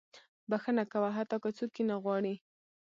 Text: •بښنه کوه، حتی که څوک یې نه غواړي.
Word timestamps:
•بښنه 0.49 0.83
کوه، 0.91 1.09
حتی 1.17 1.37
که 1.43 1.49
څوک 1.57 1.71
یې 1.79 1.83
نه 1.89 1.95
غواړي. 2.03 2.35